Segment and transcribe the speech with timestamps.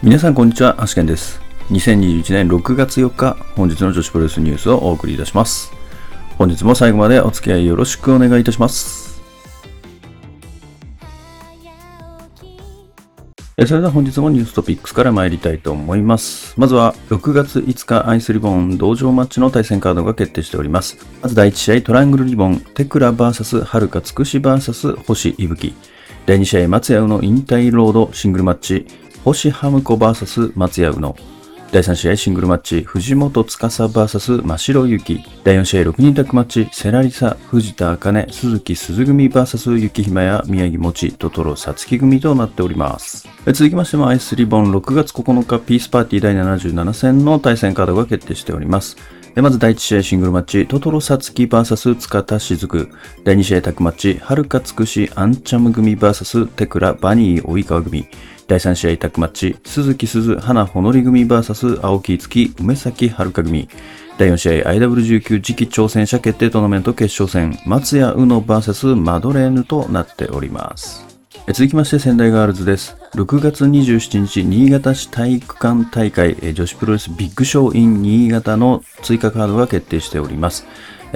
[0.00, 1.40] 皆さんこんにちは、アシケンです。
[1.70, 5.72] 2021年6月4日、本日の女子プロレスニュースをお送りいたします。
[6.38, 9.20] 本日も最後までお付き合いよろしくお願いいたします。
[13.66, 16.54] それでは本日もニューストピックスから参りたいと思います。
[16.56, 20.96] まずは6月5日アイスリボン同場マッチの対戦カードが決定しております。
[21.22, 25.74] まず第1試合トラングルリボンテクラ VS はるかつくし VS 星いぶき。
[26.24, 28.86] 第2試合松屋宇野引退ロードシングルマッチ
[29.24, 31.16] 星ハムコ VS 松屋宇野。
[31.70, 35.22] 第3試合シングルマッチ藤本司 VS 真城ゆき。
[35.44, 43.28] 第4試合6人タッグマッチセラリサ、藤田茜、鈴木鈴組 VS 雪姫や宮城もち、トトロ、さつき組となっております。
[43.44, 48.96] 続きましてもアイスリボン6月9日ピースパーティー第77戦の対戦カードが決定しております。
[49.36, 52.88] まず第1試合シングルマッチ、トトロサツキ VS 塚田雫。
[53.24, 58.06] 第2試合タッグマッチ、はるかつくしアンチャム組 VS テクラバニー及川組。
[58.48, 63.68] 第3試合タッグマッチ、鈴木鈴花ほのり組 VS 青木月梅崎遥組。
[64.16, 71.04] 第4試合 IW19 次期挑戦者決定トーナメント決勝戦、松屋宇野 VS マドレーヌとなっております。
[71.48, 72.96] 続きまして仙台ガールズです。
[73.16, 80.66] 6月27日、新潟市体育館大会女子プロレスビッグショー in 新潟の追加カードが決定しております。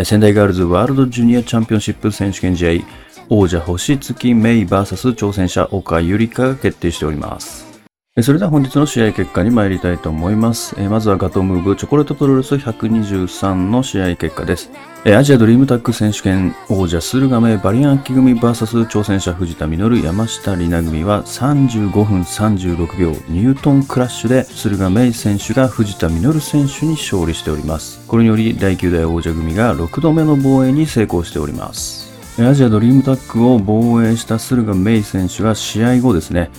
[0.04, 2.82] 仙台ガールズワールドジュニアチャンピオンシップ選手権試合、
[3.28, 7.72] 王者星月メイ VS 挑戦者岡ゆりかが決定しております。
[8.20, 10.78] それでは本日の試合結果に参りたいと思います。
[10.78, 14.70] まずはガトムーブチョコレートプロレス123の試合結果です。
[15.06, 28.06] アジアドリームタッグ選手権王者駿河メバリアンキ組 VS 挑戦者藤田実山下里奈組は35分36秒ニュートンクラッシュで駿河メイ選手が藤田実選手に勝利しております。
[28.06, 32.01] これにより第9代王者組が6度目の防衛に成功しております。
[32.38, 36.50] アジアドリームタッグを防衛した駿河メイ選手が試合後ですね、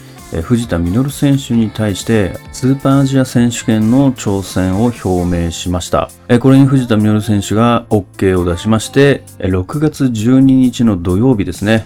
[0.44, 6.10] 藤田実選手に対してスーパーアジア選手権の挑戦を表明しました。
[6.42, 11.86] これに藤田実選手が OK を出しまして、6月12日の土曜日ですね、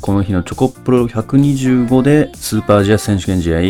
[0.00, 3.60] この日のチョコプロ125でスーパーアジア選手権試合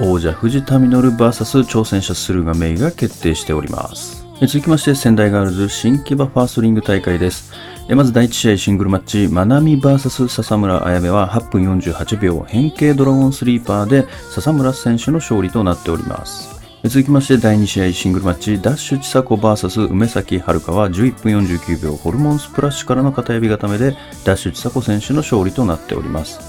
[0.00, 4.26] 王者藤田実 VS 挑戦者駿河メイが決定しております。
[4.40, 7.52] 続きまして仙台ガールズ新木場ファーストリング大会です。
[7.88, 12.40] まず第1試合シングルマッチ、まなみ VS 笹村彩芽は8分48秒。
[12.48, 16.62] 変形ドラゴンスリーパーで笹村選手の勝利となっております。
[16.84, 21.96] 続きまして第2試合シングルマッチ、ダッシュ千佐子 VS 梅崎遥は11分49秒。
[21.96, 23.94] ホルモンスプラッシュからの片指固めで
[24.24, 26.40] ダッシュ千佐子選手の勝利となっております。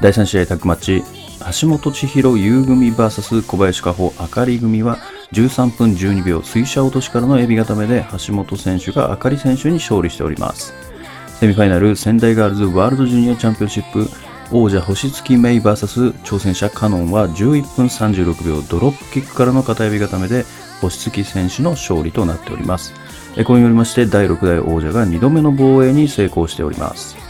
[0.00, 1.04] 第3試合タッグマッチ、
[1.50, 4.98] 橋本千尋優組 VS 小林加穂あかり組は
[5.32, 10.74] 13分12秒水車落としからのエビ固めで橋本選手があかり選手に勝利しております。
[11.40, 14.08] セミファイナル仙台ガールズワールドジュニアチャンピオンシップ
[14.52, 20.44] 王者星月メイ VS 挑戦者カノンは11分36秒ドロップキックからの片指固めで
[20.82, 22.92] 星月選手の勝利となっております。
[23.46, 27.27] これによりまして第6代王者が2度目の防衛に成功しております。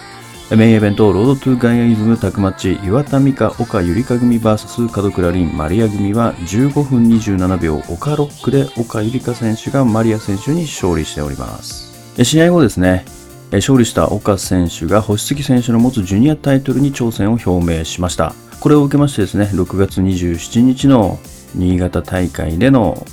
[0.57, 11.93] メインイベント、ロードトゥガイアイズムタクマッチ、岩田美香、岡ゆりか組 VS 門倉凛、マリア組は15分27秒、岡ロックで岡ゆりか選手がマリア選手に勝利しております。
[12.25, 13.05] 試合後ですね、
[13.53, 18.35] 勝利した岡選手が星月選手の持つジュニアタイトルに挑戦を表明しました。
[18.61, 21.19] これを受けましてですね、6月27日の
[21.55, 23.07] 新潟大会での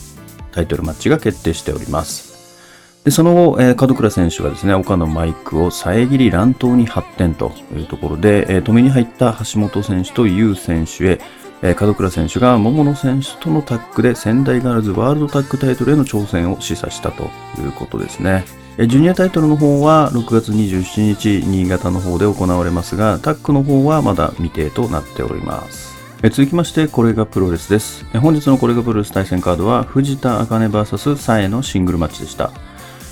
[0.53, 2.24] タイトルマッチが決定しております。
[3.05, 11.21] でその後、えー門倉選手がですね、岡のマイクを遮り乱闘に発展というところで、えー止めに入った橋本選手と優選手へ、
[11.61, 17.25] えー門倉選手が桃野選手とのタッグで仙台ガールズワールドタッグタイトルへの挑戦を示唆したと
[17.61, 18.43] いうことですね。
[18.77, 25.95] ジュニアタイトルの方は6月27日、新潟の方で行われますが、タッグの方はまだ未定となっております。
[26.23, 28.03] 続きまして、これがプロレスです。
[28.15, 32.51] 本日のこれがプロレス対戦カードは、藤田茜 VS サエのシングルマッチでした。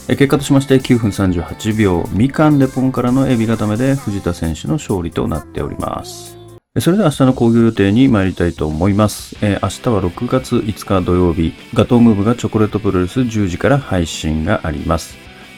[0.07, 6.37] 結果としまして9分38秒、みかんレポンからのエビ固めで藤田選手の勝利となっております。
[6.79, 9.37] それでは明日の興行予定に参りたいと思います。
[9.41, 15.15] えー明日は6月5日土曜日、ガトームーブがチョコレートプロレス10時から配信があります。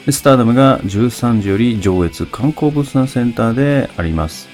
[0.08, 4.48] スターダムが13時より上越観光物産センターであります。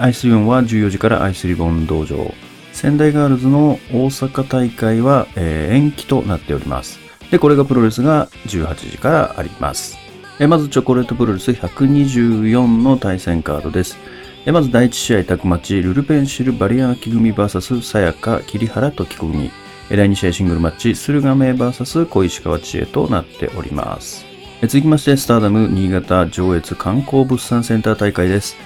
[0.00, 2.34] アイスリボンは14時からアイスリボン道場。
[2.72, 7.07] 仙台ガールズの大阪大会は、えー延期となっております。
[7.30, 9.98] で、これがプロレスが18時からあります。
[10.40, 13.98] えまずチョコレートプロレス124の対戦カードです。
[14.46, 19.50] えまず第1試合タッグマチ、ルルペンシルバリアンキ組 VS さやか桐原時子組。
[19.90, 24.24] 第2試合シングルマッチ、駿河メイ VS 小石川知恵となっております。
[24.62, 28.56] 続きまして、スターダム新潟上越観光物産センター大会です。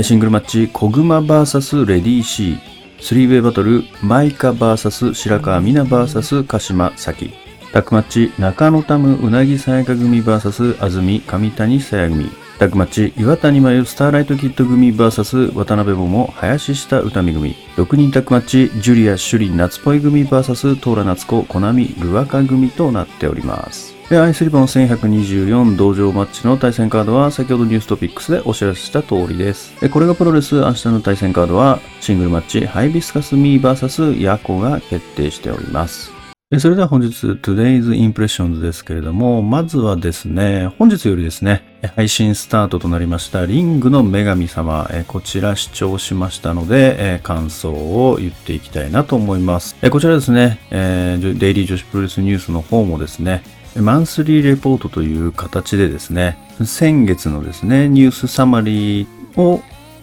[0.00, 2.58] シングルマッチ、小熊 VS レディー C。
[2.98, 7.45] 3ウェイバトル、マイカ VS 白川美奈 VS 鹿島咲。
[7.76, 12.30] タックマッチ、中野タムうなぎさやか組 VS 安住上谷さや組。
[12.58, 17.54] タッグマッチ、岩谷真由スターライトキッド組 VS 渡辺桃林下歌美組。
[17.76, 23.94] 6人タッグマッチ、ジュリア朱里夏っぽい組 VS トーラ夏子コナミルアカ組となっております。
[24.08, 29.78] で、アイスリボン1124同場マッチの対戦カードは先ほどニューストピックスでお知らせした通りです。
[29.82, 36.15] で、これがプロレス明日の対戦カードはシングルマッチハイビスカスミー VS ヤコが決定しております。
[36.60, 49.74] それでは本日 Today's Impressions ですけれども、まずはですね、本日よりですね、配信スタートとなりましたリングの女神様、こちら視聴しましたので、感想を言っていきたいなと思います。
[49.90, 53.42] こちらですね、デイリー女子プロレスニュースの方もですね、
[53.74, 59.62] マンスリーレポートという形でですね、先月のですね、ニュースサマリーを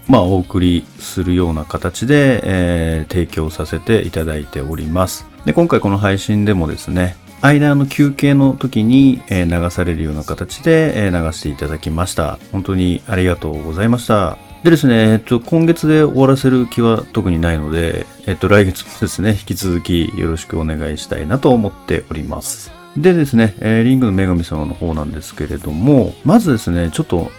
[0.10, 5.25] まあ、お送りするような形で、えー、提供させていただいております。
[5.45, 12.40] で、今回この配信でもですね、間の休憩の時に、流されるような形で、流していただきました。
[12.51, 14.38] 本当にありがとうございました。
[14.63, 22.72] でですね、えっと、今月で終わらせる気は特にないので、えっと、来月もですね、引き続きよろしくお願いしたいなと思っております。
[22.96, 27.30] でですね、えー、リングの女神様の方なんですけれども、まずですね、ちょっと、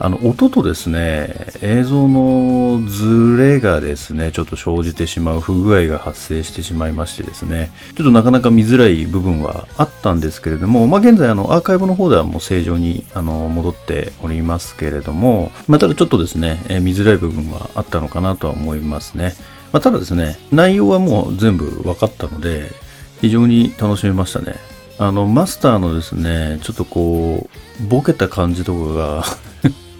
[0.00, 19.34] あの、音とですね、映像のズレがですね、ちょっと生じてしまう不具合が発生してしまいましてですね、ちょっとなかなか見づらい部分はあったんですけれども、まあ、現在あの、アーカイブの方ではもう正常にあの、戻っておりますけれども、まあ、ただちょっとですね、え、見づらい部分はあったのかなとは思いますね。
[19.72, 22.70] まあ、ただですね、内容はもう全部分かったので、
[23.20, 24.54] 非常に楽しめましたね。
[24.98, 27.48] あの、マスターのですね、ちょっとこ
[27.82, 29.24] う、ボケた感じとかが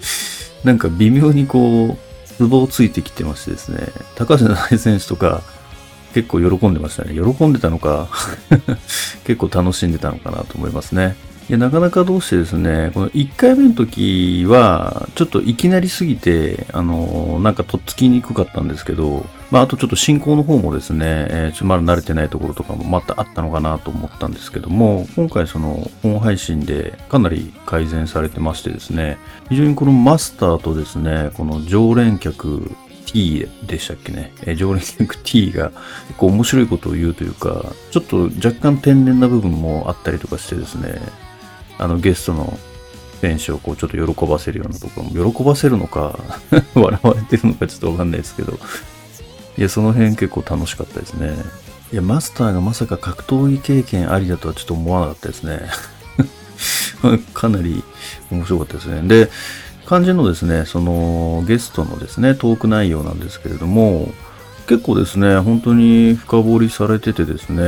[0.65, 5.43] なんか微妙にこう、ツボをついてきてましてですね、高橋七選手とか、
[6.15, 7.15] 結構喜んでましたね。
[7.15, 8.09] 喜んでたのか
[9.25, 11.17] 結構楽しんでたのかなと思いますね。
[11.49, 29.17] いや、なかなかどうしてですね、この1回目の時は、ちょっといきなりすぎて、あの、なんかとっつきにくかったんですけど、まあ、あとちょっと進行の方もですね、えー、ちょまだ慣れてないところとかもまたあったのかなと思ったんですけども、今回その本配信でかなり改善されてましてですね、
[29.49, 32.71] 非常にこのマスターとですね、この常連客
[33.07, 35.71] T でしたっけね、えー、常連客 T が
[36.09, 41.01] 結構面白いことを言うというか、ちょっと若干天然な部分もあったりとかしてですね、
[41.79, 42.59] あのゲストの
[43.21, 46.19] 選手をこうちょっと喜ばせるようなところも、喜ばせるのか
[46.75, 48.59] 笑われてるのかちょっとわかんないですけど、
[49.57, 51.35] いや、その辺結構楽しかったですね。
[51.93, 55.61] いや、マスターがまさか格闘技経験ありだとはちょっと思わなかったですね。
[57.35, 57.83] かなり
[58.31, 59.03] 面白かったですね。
[59.09, 59.31] で、
[59.87, 64.13] 肝心のですね、そのゲストのですね、トーク内容なんですけれども、
[64.67, 67.65] 結構ですね、本当に深掘りされててですね、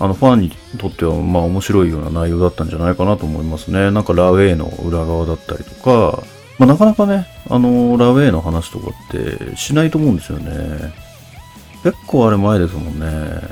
[0.00, 3.90] あのファンにとってはまあ面白いような内容だったんじゃないかなと思いますね。
[3.90, 6.22] なんかラウェイの裏側だったりとか、
[6.58, 10.92] まあ、なかなかね、あのラウェイの話とかってしないと思うんですよね。
[11.82, 13.06] 結構あれ前ですもんね。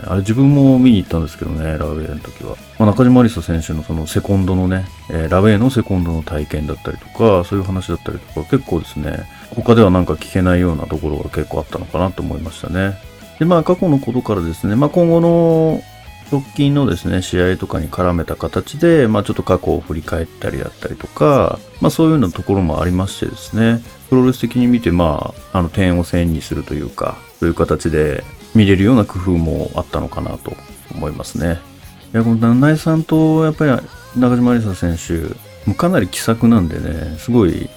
[0.07, 2.57] あれ自分も見に行ったんですけどね、ラウェイの時は。
[2.79, 12.99] まあ、中島リサ選手のそのセコンドのね、えー、ラウェイのセコンドの体験だったりとか、そういう話だったりとか、結構ですね、他ではなんか聞けないようなところが結構あったのかなと思いましたね。
[13.39, 15.83] で、まあ過去のことからですね、まあ今後の
[16.31, 30.53] 直近のですね、試合とかに絡めた形で、まあちょっと過去を振り返ったりだったりとか、まあそういうようなところもありましてですね、プロレス的に見て、まあ、あの点を線にするというか、そういう形で見れるような工夫もあったのかなと
[30.95, 31.59] 思いますね。
[32.13, 33.73] いや、この七さんと、やっぱり
[34.21, 35.35] 中島理沙選手、
[35.67, 37.69] もうかなり気さくなんでね、すごい、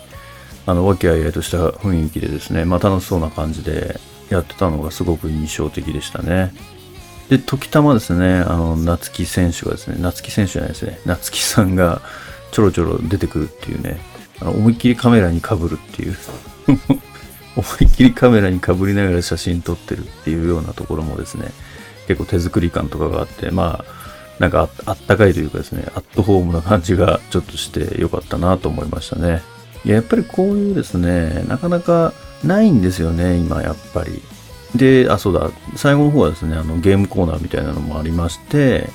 [0.65, 6.53] あの、和気あいあいとした雰囲気でですね、まあ楽しそうな感じでやってたのがすごく印象的でしたね。
[7.31, 12.01] で、時たまですね、あの、夏木選手がですね、夏木選手じゃないですね、夏木さんが
[12.51, 14.01] ちょろちょろ出てくるっていうね、
[14.41, 16.17] あの思いっきりカメラにかぶるっていう
[17.55, 21.53] 思いっきりカメラにかぶりながら写真撮ってるっていうようなところもですね、
[22.05, 29.41] 結構手作り感とかがあって、まあ、なんかあったかいというかですね、アットホームな感じがちょっとしてよかったなと思いましたね。
[29.85, 32.11] いや、やっぱりこういうですね、なかなか
[32.43, 34.21] ないんですよね、今やっぱり。
[34.75, 38.90] で、あ、そうだ、最後の方はですね、あのゲームコーナーみたいなのもありまして、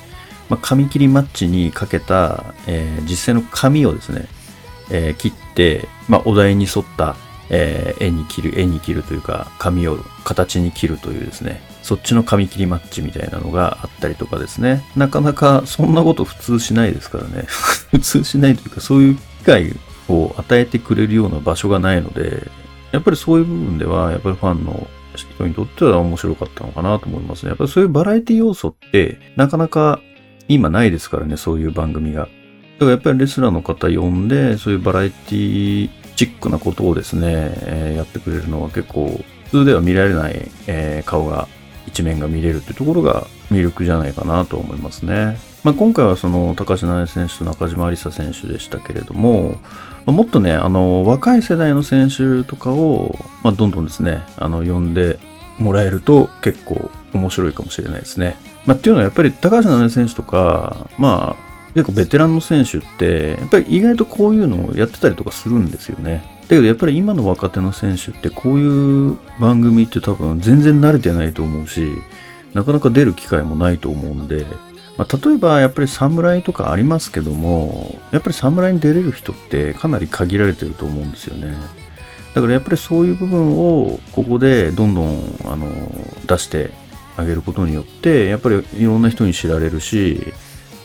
[0.49, 4.27] まあ、紙切りマッチにかけた、えー、実際の紙をですね、
[4.89, 7.15] えー、切って、まあ、お題に沿った、
[7.49, 17.45] えー、絵に切る、絵に切るというか、紙を形に切るというですね、そっちの紙切りマッチみたいなのがあったりとかですね、なかなかそんなこと普通しないですからね、
[17.91, 19.75] 普通しないというか、そういう機会
[20.09, 22.49] を与えてくれるような場所がないので、
[22.91, 27.49] やっぱりそういう部分では、やっぱりファンの人にとっては面白かったのかなと思いますね。
[27.49, 29.99] やっぱりそういうバラエティ要素ってなかなか
[30.47, 32.21] 今ないですからね、そういう番組が。
[32.21, 37.21] だからやっぱりレスラーの方呼んで、そういうバラエティチックなことをですね、
[37.61, 41.47] えー、やってくれるのは結構普通では見られない、えー、顔が、
[41.85, 45.37] 一面が見れるっていうところが魅力じゃないかなと思いますね。
[45.63, 49.57] まあ、今回はその高橋直也選手と中島有沙選手でしたけれども、
[50.05, 55.19] もっとね、あの、若い世代の選手とかを、まあ、どんどんですね、あの、呼んで
[55.59, 58.37] もらえると結構面白いかもしれないですね。
[58.65, 66.23] まあ、っていうのはやっぱり高橋直也選手とか、まあ、結構ベテランの選手って、やっぱり意外とこういうのをやってたりとかするんですよね。
[66.43, 71.91] だけどやっぱり今の若手の選手ってこういう番組って多分全然慣れてないと思うし、
[72.53, 74.45] なかなか出る機会もないと思うんで、
[74.97, 81.55] まあ、例えばやっぱり侍とかありますけども、やっぱり侍に出れる人ってかなり限られてると思うんですよね。
[82.33, 85.67] だからやっぱりそういう部分をここでどんどんあの
[86.27, 86.71] 出して
[87.15, 90.33] あげることによって、やっぱりいろんな人に知られるし、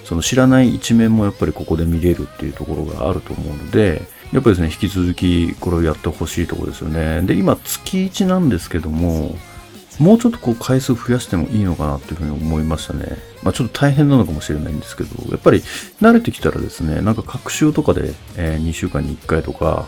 [0.04, 4.02] その知らない一面もやっぱりここで見れるっていうところがあると思うので、
[4.32, 7.22] やっぱりですね、引き続きこれをやってほしいところですよね。
[7.22, 9.36] で、今月1なんですけども、
[9.98, 13.16] もうちょっとこう回数増やしてもいいのかなっていうふうに思いましたね。
[13.42, 15.60] まあちょっと大変なのかもしれないんですけど、やっぱり
[16.00, 19.86] 慣れてきたらですね、なんか各週とかで、えー、2週間に1回とか、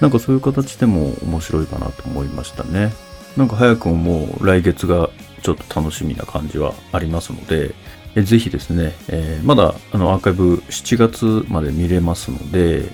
[0.00, 2.92] なんかそういう形でも面白いかなと思いましたね。
[3.36, 5.10] なんか早くももう来月が
[5.42, 7.74] ちょっと楽しみな感じはありますので、
[8.14, 12.90] えぜひですね、えー、まだあのアーカイブ7月まで見れますので、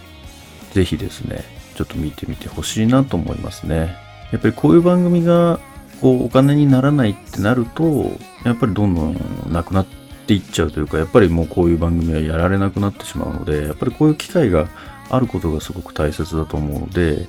[0.72, 3.96] ぜひですね、ちょっと見てみてほしいなと思いますね。
[4.32, 5.58] やっぱりこういう番組が
[6.00, 8.10] こうお金にならないってなると、
[8.44, 9.16] やっぱりどんどん
[9.52, 9.86] なくなっ
[10.26, 14.68] ていっちゃうというか、やっぱりもうこういう番組はやられなくなってしまうので、やっぱりこういう機会が
[15.10, 17.26] あることがすごく大切だと思うので、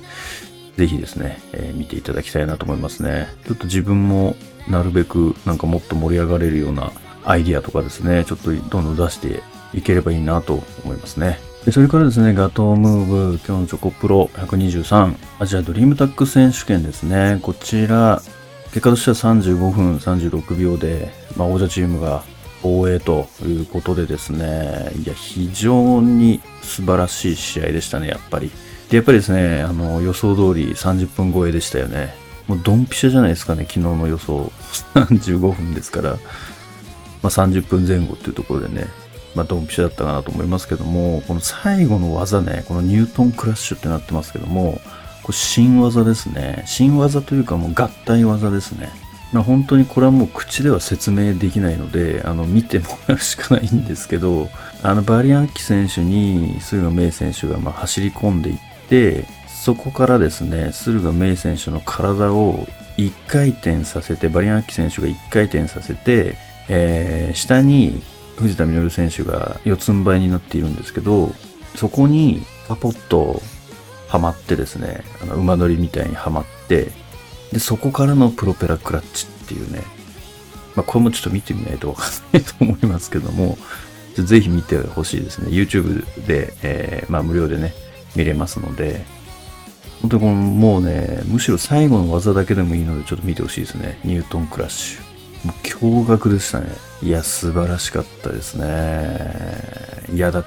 [0.76, 3.28] ぜひですね、えー、見ていただきたいなと思いますね。
[3.46, 4.36] ちょっと自分も
[4.68, 6.92] なるべくなんかもっと盛り上がれるような
[7.24, 9.42] アイディアとかですね、ちょっとどんどん出して
[9.74, 11.38] いければいいなと思いますね。
[11.64, 17.38] でそれからですね、ガトームーブ、今日のチョコプロ123、アジアドリームタック選手権ですね。
[17.42, 18.22] こちら、
[18.72, 22.22] 結果としては35分36秒で、まあ、王者チームが
[22.62, 28.50] 防衛ということでですね、いや、非常に素晴らしい試合でしたね、やっぱり。
[28.90, 32.14] で、やっぱりですね、あの、予想通り30分超えでしたよね。
[32.46, 34.52] もうドンピシャじゃないですかね、昨日の予想。
[34.94, 36.18] 35分ですから、ま
[37.24, 38.86] あ、30分前後っていうところでね、
[39.34, 44.80] まあ、ドンピシャだったかなと思いますけども、この最後の技ね、このニュートンクラッシュってなってますけども、
[45.30, 46.64] これ新技ですね。
[46.66, 48.88] 新技というかもう合体技ですね。
[49.32, 54.48] まあ、本当にこれはもう口では説明できないので、あの、見てもらうしかないんですけど、
[54.82, 58.58] あの、バリアンキ選手に駿河明選手がま走り込んでいっ
[58.88, 66.34] て、そこからですね、駿河明選手の体を1回転させて、バリアンキ選手が1回転させて、
[66.68, 68.02] えー、下に
[68.36, 71.32] 藤田稔選手が四つん這いになっているんですけど、
[71.76, 73.40] そこにパポッと
[74.10, 76.90] はまってですね、あの馬乗りみたいにはまって、
[77.52, 79.84] で、そこからのプロペラクラッチっていうね、
[80.74, 83.56] まあ、これもちょっと見てみないとわかんないと思いますけども、
[84.16, 85.50] ぜひ見てほしいですね。
[85.50, 87.72] YouTube で、えー、まあ無料でね、
[88.16, 89.04] 見れますので、
[90.02, 94.00] 本当にこのもうね、むしろ最後の技だけでもいいのでちょっと見てほしいですね。
[94.02, 95.10] ニュートンクラッシュ。
[95.46, 96.66] もう驚愕でしたね。
[97.02, 100.10] いや、素晴らしかったですね。
[100.12, 100.46] いや、だっ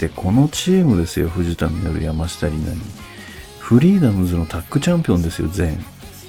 [0.00, 2.82] てこのチームですよ、藤田実山下里奈に。
[3.58, 5.78] フリーダムズのタッグチャンピオンですよ、全。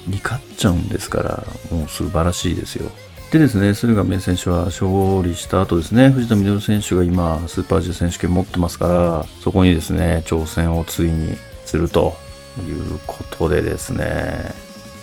[0.06, 2.90] に勝っちゃうんですから、もう素晴らしいですよ。
[3.30, 4.86] でですね、駿河明選手は勝
[5.22, 12.14] 利した後ですね、藤田実選手が今、スーパージュ選手権持ってますから、そこにですね、挑戦をついにすると
[12.68, 14.52] いうことでですね、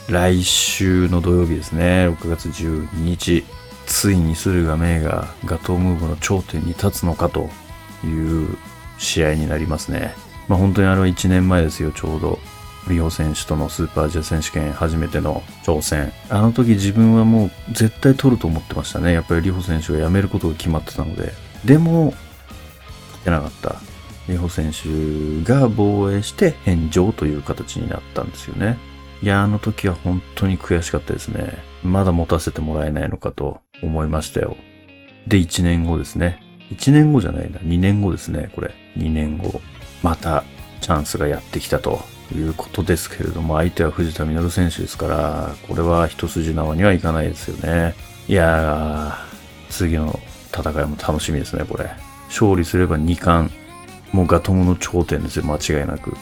[0.09, 3.43] 来週の土曜日ですね、6月12日、
[3.87, 7.49] ついに駿河明がガトームーブの頂点に立つのかと
[8.05, 8.57] いう
[8.97, 10.13] 試合になりますね。
[10.47, 12.39] まあ本当にあれは1年前ですよ、ちょうど。
[12.87, 16.11] リホ選手とのスーパーアジア選手権初めての挑戦。
[16.29, 19.13] あの時自分はもう絶対取ると思ってましたね。
[19.13, 21.33] やっぱりリホ選手が辞めることが決まってたので。
[21.65, 22.13] でも、
[23.07, 23.75] 勝てなかった。
[24.27, 28.77] リホ選手が防衛して返上という形になったんですよね。
[29.21, 31.57] いや、あの時は本当に悔しかったですね。
[31.83, 34.55] まだ持たせてもらえないのかと思いましたよ。
[35.27, 36.41] で、1年後ですね。
[36.71, 37.59] 1年後じゃないな。
[37.59, 38.73] 2年後ですね、これ。
[38.97, 39.61] 2年後。
[40.03, 40.43] また、
[40.81, 42.01] チャンスがやってきたと
[42.33, 47.95] いうことですけれども、相手は藤田実選手ですから、これは一筋縄にはいかないですよね。
[48.27, 50.19] いやー、次の
[50.51, 51.89] 戦いも楽しみですね、これ。
[52.27, 53.51] 勝利すれば2冠。
[54.11, 56.15] もうガトムの頂点ですよ、間違いなく。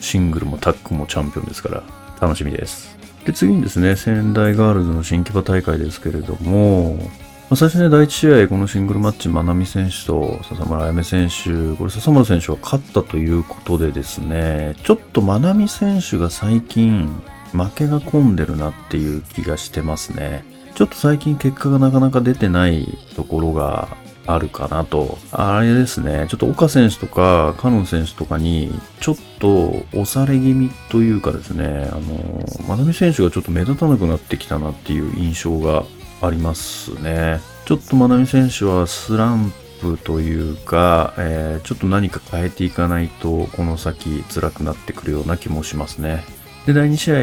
[0.00, 1.82] シングルもタッグもチャンピオンですから。
[2.20, 2.96] 楽しみです。
[3.24, 6.98] で、次にですね、仙台ガールズの新木場大会ですけれども、
[7.48, 17.08] ま、最初ね、第1試合、このシングルマッチ、真波選手と笹村彩芽選手、これ笹村選手は勝ったということでですね、ちょっと真波選手が最近、
[17.52, 20.44] 負けが込んでるなっていう気がしてますね。
[20.74, 25.16] ちょっと最近結果がなかなか出てないところがあるかなと。
[25.30, 35.84] あれですね、ちょっと岡選手とか、カノン選手とかに、ちょっと押され気味というかですね、あの、真波選手がちょっと目立たなくなってきたなっていう印象が
[36.20, 37.40] ありますね。
[37.64, 46.24] ちょっと真波選手はスランプというか、えー、ちょっと何か変えていかないと、この先辛くなってくるような気もしますね。
[46.66, 47.16] で、第2試合、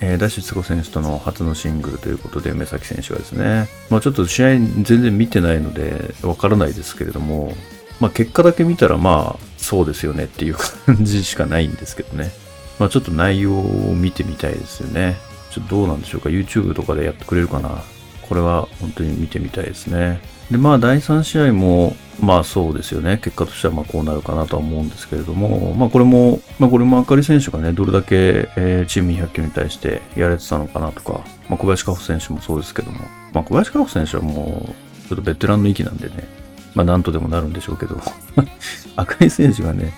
[0.00, 7.54] えー、ダッシュツコ選手との初のシングルということで、目崎選手がですね、まあちょっと試合全然見てないので、わからないですけれども、
[8.00, 12.30] まあ結果だけ見たらまあ、そうですよねっていう感じしかないんですけどね。
[12.80, 15.16] まあちょっと内容を見てみたいですよね。
[15.50, 17.82] ちょっとどうなんでしょうか ?YouTube とかでやってくれるかな？
[18.28, 20.20] これは本当に見てみたいですね。
[20.50, 23.18] で、まあ第3試合も、まあそうですよね。
[23.22, 32.98] 結果としてはまあこうなるかなとは思うんですけれども、まあこれも、まあこれもあかり選手がね、どれだけ、えー、チーム200球に対してやれてたのかなとか、まあ小林佳穂選手もそうですけども、
[33.32, 36.28] まあ小林佳穂選手はもう、ちょっとベテランの域なんでね、
[36.74, 38.00] まあなんとでもなるんでしょうけど、
[38.96, 39.94] 赤井選手がね、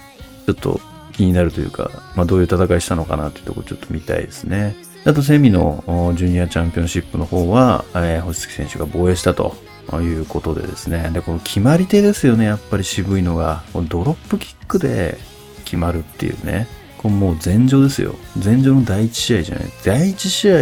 [0.46, 0.80] ちょっと
[1.12, 4.76] 気になるというか、まあどういう戦いしたのかなっていうところちょっと見たいですね。
[5.04, 5.82] あとセミの
[6.16, 9.56] ジュニアチャンピオンシップの方は、えー、星月選手が防衛したと
[9.94, 11.10] いうことでですね。
[11.12, 13.62] で、この決まり手ですよね、やっぱり渋いのが。
[13.72, 15.16] このドロップキックで
[15.64, 16.66] 決まるっていうね。
[16.98, 18.14] これもう前場ですよ。
[18.44, 19.64] 前場の第1試合じゃない。
[19.84, 20.54] 第1試合、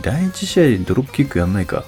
[0.00, 1.84] 第1試合ドロップキックやんないか。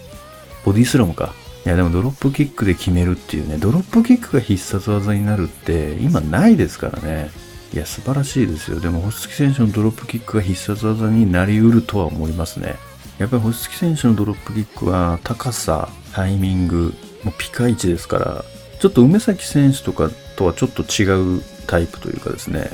[0.66, 1.32] ボディスラムか。
[1.64, 7.30] いやでもドロップキックで決めるっていうね、ドロップキックが必殺技になるって今ないですからね。
[7.72, 8.80] いや、素晴らしいですよ。
[8.80, 12.76] でも、星月選手のドロップキックが必殺技になりうるとは思いますね。
[13.18, 16.94] やっぱり星月選手のドロップキックは高さ、タイミング、
[17.24, 18.44] もうピカイチですから、
[18.78, 22.70] ちょっと梅崎選手とかとはちょっと違うタイプというかですね、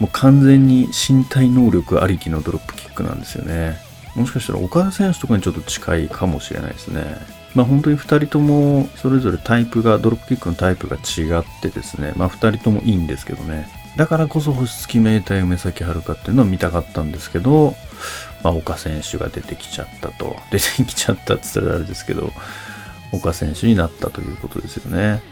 [0.00, 3.78] もう完全に身体能力ありきのドロップキックなんですよね。
[4.14, 7.04] もしかしたら岡田選手とかにちょっと近いかもしれないですね。
[7.54, 13.68] まあ本当に2人ともそれぞれタイプが、ドロップキックのタイプが違ってですね、まあ2人ともいいんですけどね。
[13.96, 17.74] だからこそ星付き名体梅崎遥っていうのを見たかったんですけど、
[18.42, 20.36] まあ、岡選手が出てきちゃったと。
[20.50, 22.32] 出てきちゃったって言ったらあれですけど、
[23.12, 25.22] 岡選手になったということですよね。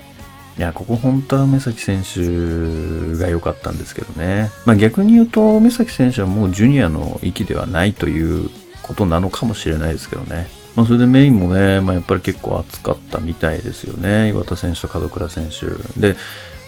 [0.59, 4.51] いや、ここ本当は梅崎選手が良かったんですけどね。
[4.65, 8.51] まあ逆に言うと、梅崎選手はもうジュニアの域ではないという
[8.83, 10.47] ことなのかもしれないですけどね。
[10.77, 14.29] まあそれでメインもね、まあやっぱり結構熱かったみたいですよね。
[14.29, 16.01] 岩田選手と門倉選手。
[16.01, 16.17] で、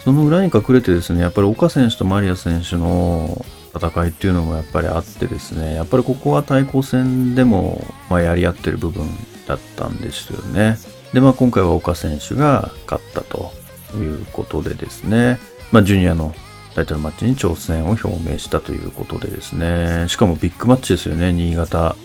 [0.04, 9.08] その裏に隠れてですね、やっぱり岡選手とマリア選手の戦いっていうのもやっぱりあってですね、やっぱりここは対抗戦でも、まあ、やり合ってる部分
[9.48, 10.78] だったんですよね。
[11.14, 13.52] で、まあ今回は岡選手が勝ったと
[13.94, 15.38] いうことでですね、
[15.72, 16.34] まあジュニアの
[16.74, 21.96] タイトルマッチに挑戦を表明したということでですね、しかもビッグマッチですよね、新潟。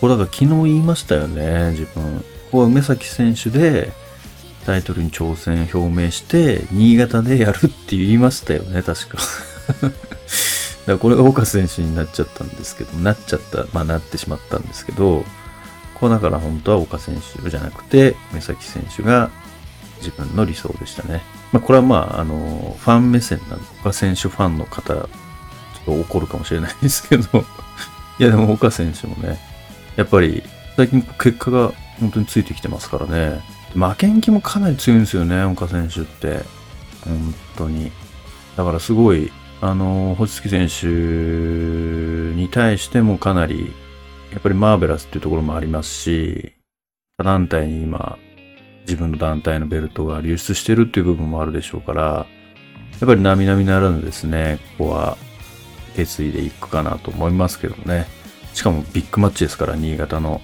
[0.00, 2.18] これだから昨日言いましたよね、自分。
[2.18, 3.90] ここは梅崎選手で、
[4.68, 9.16] タイトルに挑戦表明して、新潟でやるって言いましたよね、確か。
[9.80, 9.92] だか
[10.86, 15.24] らこれが岡選手になっちゃったんですけど、なっちゃった、まあなってしまったんですけど、
[15.94, 19.30] こうだから本当は岡選手じゃなくて、目崎選手が
[20.00, 21.22] 自分の理想でしたね。
[21.50, 25.08] まあこれはまあ、あの、ファン目線なんで、岡選手ファンの方、ちょっ
[25.86, 27.24] と怒るかもしれないですけど、
[28.20, 29.40] いやでも岡選手もね、
[29.96, 30.42] やっぱり
[30.76, 33.40] 最近結果が本当についてきてますからね、
[33.74, 36.42] 負けん気もかなり強いんですよね、岡選手って。
[37.04, 37.90] 本当に。
[38.56, 40.86] だからすごい、あの、星月選手
[42.36, 43.72] に対してもかなり、
[44.32, 46.52] やっぱりマーベラスっていうところもありますし、
[47.16, 48.18] 他団体に今、
[48.82, 52.26] 自分の団体のベルトが流出してるっていう部分もあるでしょうから、や
[53.04, 55.16] っぱり並々ならぬですね、ここは
[55.92, 58.06] 受け継いでいくかなと思いますけどね。
[58.54, 60.40] しかもビッグマッチですから、新潟の。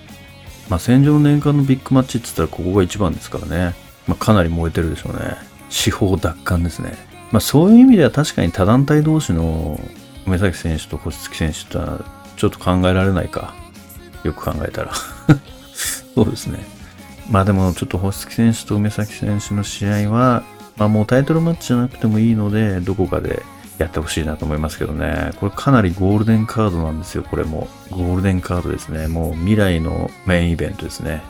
[0.68, 3.74] まあ、戦場の年間のビッグマッチって言ったらここが一番ですからね。
[4.06, 5.36] まあ、かなり燃えてるでしょうね。
[5.68, 6.96] 司法奪還ですね。
[7.32, 9.80] まあ、そういう意味では確かに他団体同士の
[10.26, 12.04] 梅崎選手と星月選手ってのは
[12.36, 13.54] ちょっと考えられないか。
[14.24, 14.92] よく考えたら
[16.14, 16.64] そうですね。
[17.30, 20.44] まあでもちょっと星月選手と梅崎選手の試合は、
[20.76, 23.42] まあもうタイトルマッチじゃなくてもいいので、どこかで
[23.78, 25.32] やってほしいなと思いますけどね。
[25.40, 27.68] これかなりゴールデンカードなんですよ、これも。
[27.90, 29.08] ゴールデンカードですね。
[29.08, 31.22] もう未来のメインイベントですね。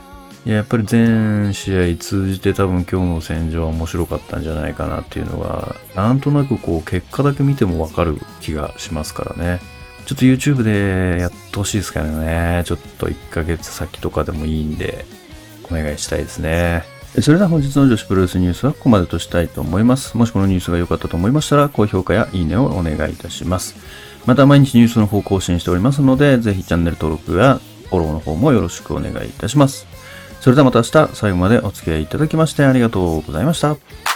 [0.44, 9.60] いや、やっぱり全試合通じて多分今日の戦場は面白かったんじゃないかなっていうのが、なんとなくこう結果だけ見てもわかる気がしますからね。
[10.04, 12.62] ちょっと YouTube でやってほしいですからね。
[12.66, 15.06] ちょっと1ヶ月先とかでもいいんで、
[15.70, 16.84] お願いしたいですね。
[17.20, 20.16] それでは本日の女子プロレスニュースはここまでとしたいと思います。
[20.16, 23.76] もしこのニュースが良かったと思いましたら、高評価やいいねをお願いいたします。
[24.26, 29.86] また毎日ニュースの方更新しておりますので、ぜひチャンネル登録やフォローの方もよろしくお願いいたします。
[30.40, 34.13] それではまた明日最後までお付き合いいただきましてありがとうございました。